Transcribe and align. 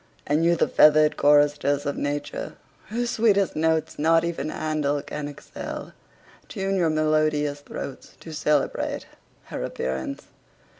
and 0.25 0.43
you 0.43 0.55
the 0.55 0.67
feathered 0.67 1.15
choristers 1.15 1.85
of 1.85 1.95
nature, 1.95 2.55
whose 2.89 3.11
sweetest 3.11 3.55
notes 3.55 3.99
not 3.99 4.23
even 4.23 4.49
Handel 4.49 4.99
can 5.03 5.27
excell, 5.27 5.93
tune 6.47 6.75
your 6.75 6.89
melodious 6.89 7.61
throats 7.61 8.15
to 8.19 8.33
celebrate 8.33 9.05
her 9.43 9.63
appearance. 9.63 10.25